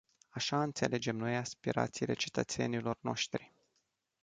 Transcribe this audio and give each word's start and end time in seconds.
Așa 0.29 0.61
înțelegem 0.61 1.15
noi 1.15 1.35
aspirațiile 1.35 2.13
cetățenilor 2.13 2.97
noștri. 3.01 3.51